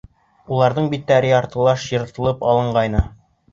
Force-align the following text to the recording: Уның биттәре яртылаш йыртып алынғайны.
Уның 0.59 0.87
биттәре 0.93 1.29
яртылаш 1.33 1.87
йыртып 1.93 2.43
алынғайны. 2.55 3.07